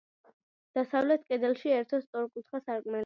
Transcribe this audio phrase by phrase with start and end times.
[0.79, 2.99] დასავლეთ კედელში ერთო სწორკუთხა სარკმელია.